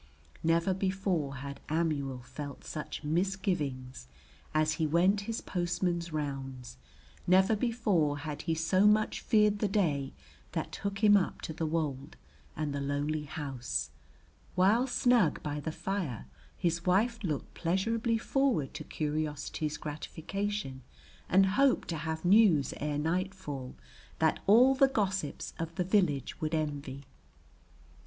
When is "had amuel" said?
1.45-2.21